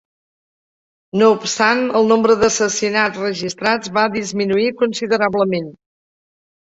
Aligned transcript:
No 1.21 1.25
obstant, 1.33 1.81
el 1.99 2.07
nombre 2.11 2.37
d'assassinats 2.43 3.19
registrats 3.23 3.91
va 3.99 4.07
disminuir 4.15 4.65
considerablement. 4.81 5.69